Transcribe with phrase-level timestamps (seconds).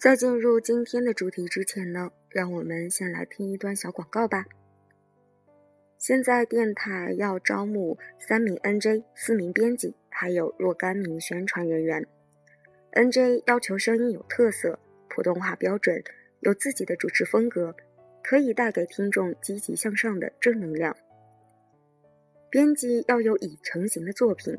[0.00, 4.46] 在进入今天的主题之前呢，让我们先来听一段小广告吧。
[5.98, 12.06] 现在电台要招募三名 NJ、四名编辑，还有若干名宣传人员。
[12.92, 14.78] NJ 要求声音有特色，
[15.10, 16.02] 普通话标准，
[16.38, 17.76] 有自己的主持风格，
[18.22, 20.96] 可以带给听众积极向上的正能量。
[22.48, 24.56] 编辑要有已成型的作品，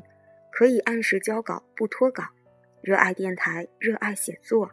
[0.52, 2.22] 可以按时交稿，不脱稿。
[2.80, 4.70] 热爱电台，热爱写作，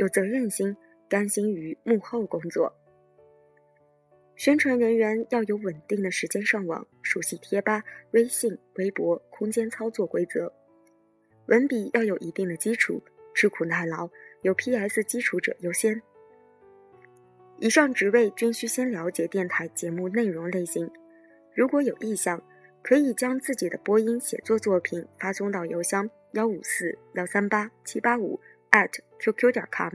[0.00, 0.74] 有责任心，
[1.10, 2.74] 甘心于幕后工作。
[4.34, 10.50] 宣传人员要有稳定的时间上网，熟悉贴吧、微信、微博空间操作规则。
[11.48, 13.02] 文笔要有一定的基础，
[13.34, 14.08] 吃苦耐劳，
[14.40, 16.00] 有 PS 基础者优先。
[17.58, 20.90] 以上职位均需先了解电台节目内容类型，
[21.54, 22.42] 如果有意向，
[22.82, 28.40] 可以将自己的播音写作作品发送到邮箱幺五四幺三八七八五
[28.70, 28.90] at
[29.20, 29.94] qq 点 com。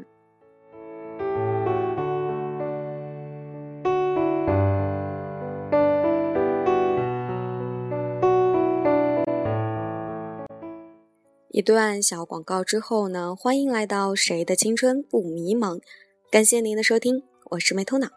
[11.50, 15.82] 一段小广告之后呢，欢迎来到谁的青春不迷茫？
[16.30, 18.10] 感谢您的收听，我是没头脑。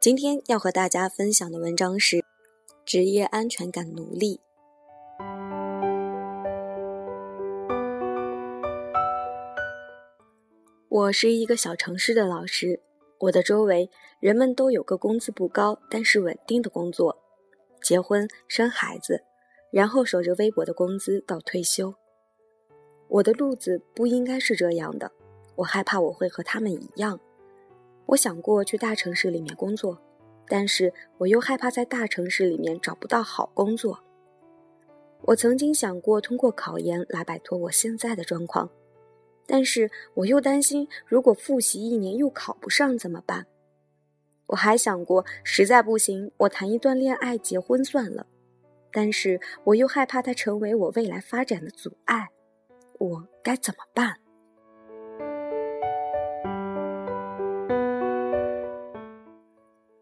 [0.00, 2.24] 今天要和大家分享的文章是
[2.86, 4.40] 职业安全感奴隶。
[10.90, 12.80] 我是一个小城市的老师，
[13.18, 17.14] 我的周围人们都有个工资不高但是稳定的工作，
[17.82, 19.22] 结婚生孩子，
[19.70, 21.94] 然后守着微薄的工资到退休。
[23.06, 25.12] 我的路子不应该是这样的，
[25.56, 27.20] 我害怕我会和他们一样。
[28.06, 30.00] 我想过去大城市里面工作，
[30.48, 34.02] 但是我又害怕在大城市里面找不到好工作。
[35.20, 38.70] 我曾经想过通过考研来摆脱我现在的状况，
[39.50, 43.46] 但是我又担心如果复习一年又考不上怎么办？
[44.46, 48.26] 我还想过实在不行我谈一段恋爱结婚算了，
[48.92, 52.28] 但是我又害怕它成为我未来发展的阻碍。
[52.98, 54.16] 我该怎么办？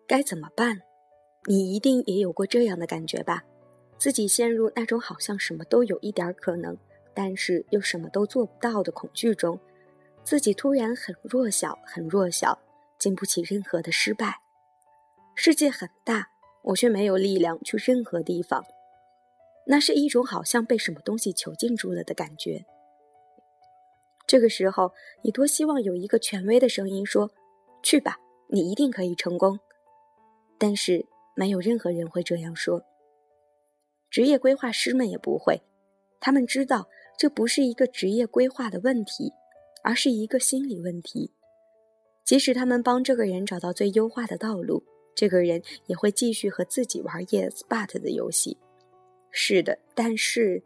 [0.08, 0.82] 该怎么办？
[1.44, 3.44] 你一定也有过这样的感觉吧？
[3.98, 6.76] 自己陷入那种好像什么都有一点可能，
[7.16, 9.58] 但是又什么都做不到的恐惧中，
[10.22, 12.58] 自己突然很弱小，很弱小，
[12.98, 14.42] 经不起任何的失败。
[15.34, 16.28] 世界很大，
[16.62, 18.62] 我却没有力量去任何地方。
[19.66, 22.66] 那是一种好像被什么东西囚禁住了的感觉。
[24.26, 27.30] 这个时候，你多希望有一个权威的声音说
[27.82, 28.18] ：“去吧，
[28.48, 29.58] 你一定可以成功。”
[30.58, 32.82] 但是没有任何人会这样说。
[34.10, 35.62] 职业规划师们也不会，
[36.20, 36.88] 他们知道
[37.18, 39.32] 这不是一个职业规划的问题，
[39.82, 41.32] 而是一个心理问题。
[42.24, 44.84] 即使他们帮这个人找到最优化的道路，
[45.14, 48.58] 这个人也会继续和自己玩 Yes But 的游戏。
[49.30, 50.62] 是的，但是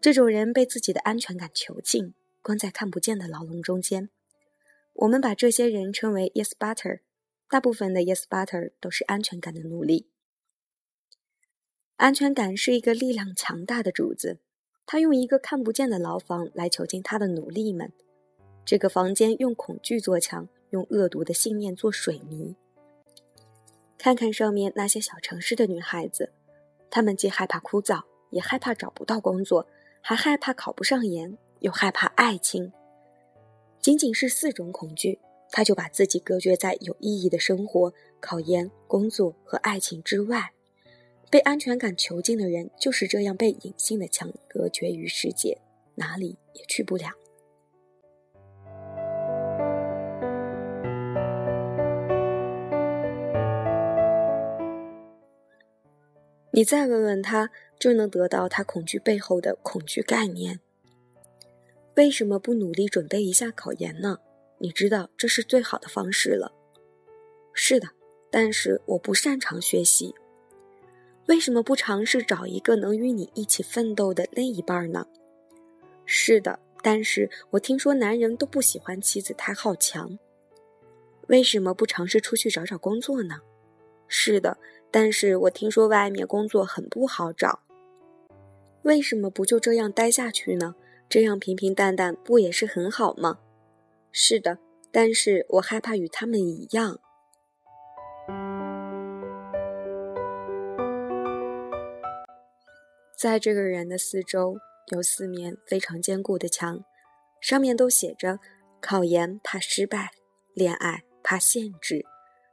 [0.00, 2.14] 这种人被自己的安全感囚禁。
[2.40, 4.08] 关在看不见的牢笼中间，
[4.94, 7.00] 我们把这些人称为 Yes Butter。
[7.50, 10.08] 大部分的 Yes Butter 都是安全感的奴隶。
[11.96, 14.38] 安全感是一个力量强大的主子，
[14.90, 17.92] 他用一个看不见的牢房来囚禁他的奴隶们。
[18.64, 22.56] 这个房间用恐惧做墙，用恶毒的信念做水泥。
[23.98, 26.32] 看看上面那些小城市的女孩子，
[26.88, 29.66] 她们既害怕枯燥，也害怕找不到工作，
[30.00, 31.36] 还害怕考不上研。
[31.60, 32.72] 又害怕爱情，
[33.80, 35.18] 仅仅是四种恐惧，
[35.50, 40.52] 他就把自己隔绝在有意义的生活、考研、工作和爱情之外。
[41.30, 45.58] 被安全感囚禁的人就是这样被隐性的墙隔绝于世界，
[45.94, 47.08] 哪里也去不了。
[56.50, 60.58] 你再问问他，就能得到他恐惧背后的恐惧概念。
[61.94, 64.18] 为什么不努力准备一下考研呢？
[64.58, 66.52] 你知道这是最好的方式了。
[67.52, 67.88] 是的，
[68.30, 70.14] 但是我不擅长学习。
[71.28, 75.06] 为什么不尝试找一个能与你一起奋斗的另一半呢？
[76.06, 80.18] 是的，但是我听说男人都不喜欢妻子太好强。
[81.26, 83.42] 为什么不尝试出去找找工作呢？
[84.08, 84.56] 是的，
[84.90, 87.60] 但是我听说外面工作很不好找。
[88.82, 90.74] 为什么不就这样待下去呢？
[91.10, 93.38] 这样平平淡淡不也是很好吗？
[94.12, 94.56] 是的，
[94.90, 96.98] 但是我害怕与他们一样。
[103.18, 104.56] 在这个人的四周
[104.92, 106.84] 有四面非常坚固的墙，
[107.40, 108.38] 上面都写着
[108.80, 110.12] 考研怕失败，
[110.54, 112.06] 恋爱怕限制，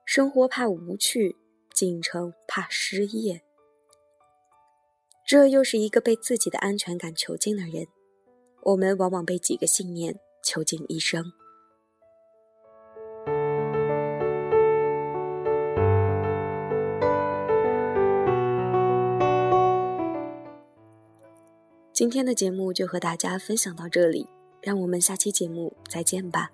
[0.07, 1.35] 生活怕无趣，
[1.71, 3.43] 进城怕失业。
[5.27, 7.85] 这又是一个被自己的安全感囚禁的人。
[8.63, 11.23] 我们往往被几个信念囚禁一生。
[21.95, 24.27] 今天的节目就和大家分享到这里，
[24.61, 26.51] 让我们下期节目再见吧。